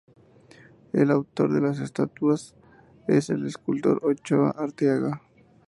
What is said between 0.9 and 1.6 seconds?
El autor